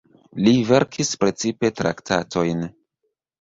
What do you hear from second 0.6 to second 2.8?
verkis precipe traktatojn.